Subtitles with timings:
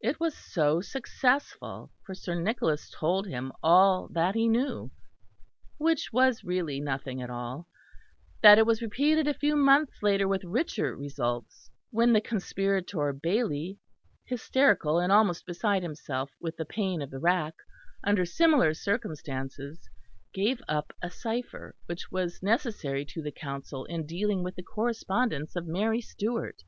[0.00, 4.90] It was so successful, for Sir Nicholas told him all that he knew
[5.76, 7.68] (which was really nothing at all)
[8.40, 13.76] that it was repeated a few months later with richer results; when the conspirator Baily,
[14.24, 17.52] hysterical and almost beside himself with the pain of the rack,
[18.02, 19.90] under similar circumstances
[20.32, 25.54] gave up a cypher which was necessary to the Council in dealing with the correspondence
[25.54, 26.62] of Mary Stuart.